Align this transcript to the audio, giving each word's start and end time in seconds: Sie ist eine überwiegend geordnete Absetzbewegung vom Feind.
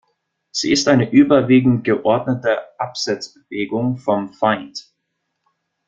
Sie 0.49 0.71
ist 0.71 0.87
eine 0.87 1.11
überwiegend 1.11 1.83
geordnete 1.83 2.59
Absetzbewegung 2.79 3.97
vom 3.97 4.33
Feind. 4.33 4.91